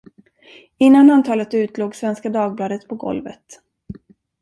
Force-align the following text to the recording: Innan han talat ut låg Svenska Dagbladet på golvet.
Innan 0.77 1.09
han 1.09 1.23
talat 1.23 1.53
ut 1.53 1.77
låg 1.77 1.95
Svenska 1.95 2.29
Dagbladet 2.29 2.87
på 2.87 2.95
golvet. 2.95 3.59